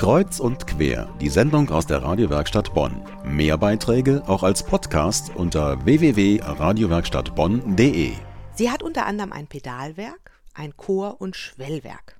[0.00, 3.04] Kreuz und quer, die Sendung aus der Radiowerkstatt Bonn.
[3.22, 8.12] Mehr Beiträge auch als Podcast unter www.radiowerkstattbonn.de.
[8.54, 12.18] Sie hat unter anderem ein Pedalwerk, ein Chor und Schwellwerk.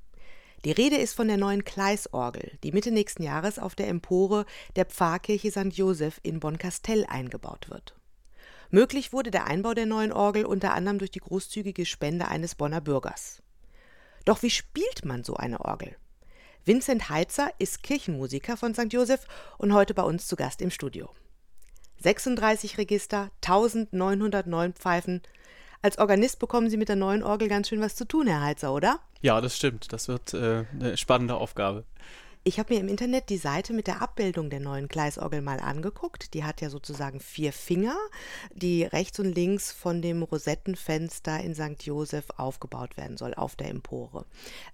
[0.66, 4.44] Die Rede ist von der neuen Kleisorgel, die Mitte nächsten Jahres auf der Empore
[4.76, 5.72] der Pfarrkirche St.
[5.72, 7.94] Joseph in Bonn-Castell eingebaut wird.
[8.68, 12.82] Möglich wurde der Einbau der neuen Orgel unter anderem durch die großzügige Spende eines Bonner
[12.82, 13.42] Bürgers.
[14.26, 15.96] Doch wie spielt man so eine Orgel?
[16.66, 18.92] Vincent Heitzer ist Kirchenmusiker von St.
[18.92, 21.08] Joseph und heute bei uns zu Gast im Studio.
[22.02, 25.22] 36 Register, 1909 Pfeifen.
[25.80, 28.74] Als Organist bekommen Sie mit der neuen Orgel ganz schön was zu tun, Herr Heitzer,
[28.74, 29.00] oder?
[29.22, 29.90] Ja, das stimmt.
[29.92, 31.84] Das wird äh, eine spannende Aufgabe.
[32.42, 36.32] Ich habe mir im Internet die Seite mit der Abbildung der neuen Gleisorgel mal angeguckt.
[36.32, 37.94] Die hat ja sozusagen vier Finger,
[38.54, 41.82] die rechts und links von dem Rosettenfenster in St.
[41.82, 44.24] Joseph aufgebaut werden soll, auf der Empore.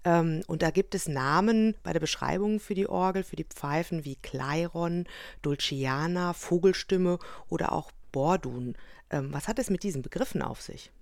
[0.04, 4.04] Ähm, und da gibt es Namen bei der Beschreibung für die Orgel, für die Pfeifen
[4.04, 5.08] wie Kleiron,
[5.42, 8.76] Dulciana, Vogelstimme oder auch Bordun.
[9.10, 10.92] Ähm, was hat es mit diesen Begriffen auf sich?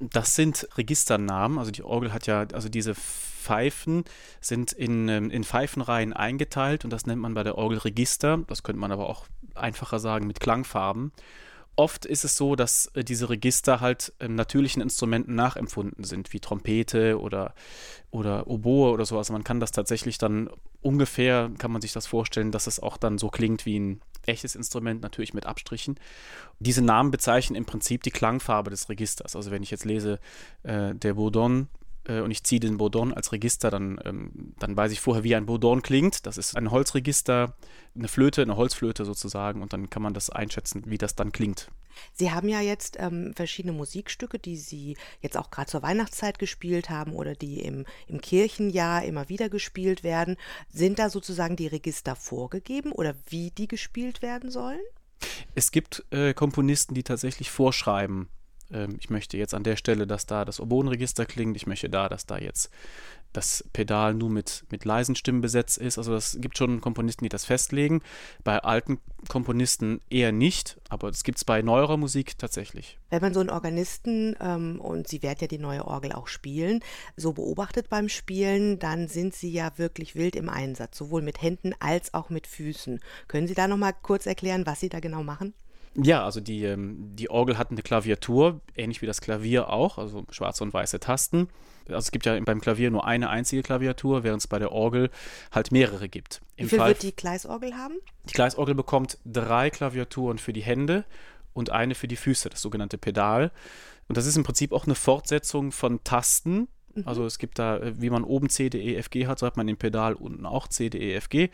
[0.00, 1.58] Das sind Registernamen.
[1.58, 4.04] Also die Orgel hat ja, also diese Pfeifen
[4.40, 8.38] sind in, ähm, in Pfeifenreihen eingeteilt und das nennt man bei der Orgel Register.
[8.46, 11.12] Das könnte man aber auch einfacher sagen mit Klangfarben.
[11.78, 16.40] Oft ist es so, dass äh, diese Register halt ähm, natürlichen Instrumenten nachempfunden sind, wie
[16.40, 17.54] Trompete oder,
[18.10, 19.16] oder Oboe oder so.
[19.16, 20.50] Also man kann das tatsächlich dann
[20.82, 24.56] ungefähr, kann man sich das vorstellen, dass es auch dann so klingt wie ein echtes
[24.56, 26.00] Instrument, natürlich mit Abstrichen.
[26.58, 29.36] Diese Namen bezeichnen im Prinzip die Klangfarbe des Registers.
[29.36, 30.18] Also wenn ich jetzt lese,
[30.64, 31.68] äh, der Bourdon
[32.04, 35.34] äh, und ich ziehe den Bourdon als Register, dann, ähm, dann weiß ich vorher, wie
[35.34, 36.26] ein Bourdon klingt.
[36.26, 37.54] Das ist ein Holzregister,
[37.94, 41.70] eine Flöte, eine Holzflöte sozusagen und dann kann man das einschätzen, wie das dann klingt.
[42.12, 46.90] Sie haben ja jetzt ähm, verschiedene Musikstücke, die Sie jetzt auch gerade zur Weihnachtszeit gespielt
[46.90, 50.36] haben oder die im, im Kirchenjahr immer wieder gespielt werden.
[50.72, 54.80] Sind da sozusagen die Register vorgegeben oder wie die gespielt werden sollen?
[55.54, 58.28] Es gibt äh, Komponisten, die tatsächlich vorschreiben,
[58.72, 62.08] ähm, ich möchte jetzt an der Stelle, dass da das Oboenregister klingt, ich möchte da,
[62.08, 62.70] dass da jetzt
[63.32, 65.98] das Pedal nur mit, mit leisen Stimmen besetzt ist.
[65.98, 68.00] Also es gibt schon Komponisten, die das festlegen.
[68.42, 72.98] Bei alten Komponisten eher nicht, aber das gibt es bei neuerer Musik tatsächlich.
[73.10, 76.80] Wenn man so einen Organisten, ähm, und Sie werden ja die neue Orgel auch spielen,
[77.16, 81.74] so beobachtet beim Spielen, dann sind Sie ja wirklich wild im Einsatz, sowohl mit Händen
[81.80, 83.00] als auch mit Füßen.
[83.26, 85.52] Können Sie da nochmal kurz erklären, was Sie da genau machen?
[85.94, 90.24] Ja, also die, ähm, die Orgel hat eine Klaviatur, ähnlich wie das Klavier auch, also
[90.30, 91.48] schwarze und weiße Tasten.
[91.88, 95.10] Also es gibt ja beim Klavier nur eine einzige Klaviatur, während es bei der Orgel
[95.52, 96.40] halt mehrere gibt.
[96.56, 97.94] Im wie viel Fall, wird die Gleisorgel haben?
[98.28, 101.04] Die Gleisorgel bekommt drei Klaviaturen für die Hände
[101.54, 103.50] und eine für die Füße, das sogenannte Pedal.
[104.06, 106.68] Und das ist im Prinzip auch eine Fortsetzung von Tasten.
[106.94, 107.02] Mhm.
[107.06, 109.46] Also es gibt da, äh, wie man oben C, D, E, F, G hat, so
[109.46, 111.50] hat man im Pedal unten auch C, D, E, F, G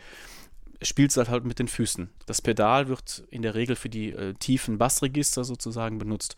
[0.81, 2.09] spielt es halt, halt mit den Füßen.
[2.25, 6.35] Das Pedal wird in der Regel für die äh, tiefen Bassregister sozusagen benutzt,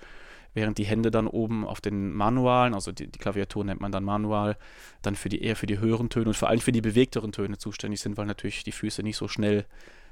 [0.53, 4.03] während die Hände dann oben auf den Manualen, also die, die, Klaviatur nennt man dann
[4.03, 4.58] Manual,
[5.02, 7.58] dann für die eher für die höheren Töne und vor allem für die bewegteren Töne
[7.58, 9.66] zuständig sind, weil natürlich die Füße nicht so schnell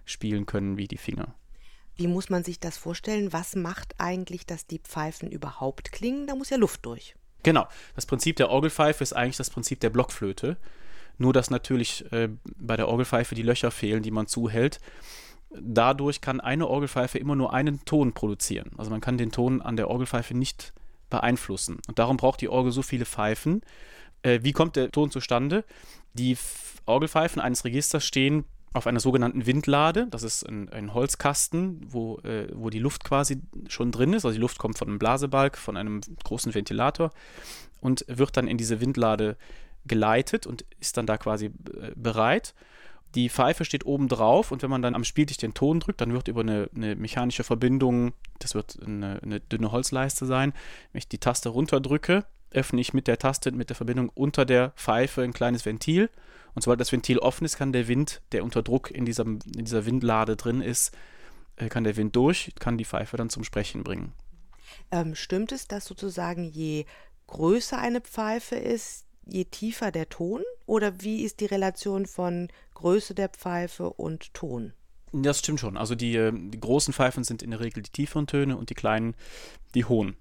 [0.05, 1.33] spielen können wie die Finger.
[1.95, 3.31] Wie muss man sich das vorstellen?
[3.31, 6.27] Was macht eigentlich, dass die Pfeifen überhaupt klingen?
[6.27, 7.15] Da muss ja Luft durch.
[7.43, 7.67] Genau.
[7.95, 10.57] Das Prinzip der Orgelpfeife ist eigentlich das Prinzip der Blockflöte.
[11.17, 14.79] Nur dass natürlich äh, bei der Orgelpfeife die Löcher fehlen, die man zuhält.
[15.57, 18.71] Dadurch kann eine Orgelpfeife immer nur einen Ton produzieren.
[18.77, 20.73] Also man kann den Ton an der Orgelpfeife nicht
[21.09, 21.79] beeinflussen.
[21.87, 23.61] Und darum braucht die Orgel so viele Pfeifen.
[24.21, 25.63] Äh, wie kommt der Ton zustande?
[26.13, 26.37] Die
[26.85, 30.07] Orgelpfeifen eines Registers stehen auf einer sogenannten Windlade.
[30.09, 34.25] Das ist ein, ein Holzkasten, wo, äh, wo die Luft quasi schon drin ist.
[34.25, 37.11] Also die Luft kommt von einem Blasebalg, von einem großen Ventilator
[37.79, 39.37] und wird dann in diese Windlade
[39.85, 42.53] geleitet und ist dann da quasi äh, bereit.
[43.15, 46.11] Die Pfeife steht oben drauf und wenn man dann am Spieltisch den Ton drückt, dann
[46.11, 50.53] wird über eine, eine mechanische Verbindung, das wird eine, eine, dünne Holzleiste sein,
[50.91, 54.71] wenn ich die Taste runterdrücke, öffne ich mit der Taste, mit der Verbindung unter der
[54.71, 56.09] Pfeife ein kleines Ventil.
[56.55, 59.65] Und sobald das Ventil offen ist, kann der Wind, der unter Druck in, diesem, in
[59.65, 60.95] dieser Windlade drin ist,
[61.57, 64.13] äh, kann der Wind durch, kann die Pfeife dann zum Sprechen bringen.
[64.91, 66.85] Ähm, stimmt es, dass sozusagen je
[67.27, 73.13] größer eine Pfeife ist, je tiefer der Ton oder wie ist die Relation von Größe
[73.15, 74.73] der Pfeife und Ton?
[75.11, 75.77] Das stimmt schon.
[75.77, 78.75] Also die, ähm, die großen Pfeifen sind in der Regel die tieferen Töne und die
[78.75, 79.15] kleinen
[79.73, 80.17] die hohen.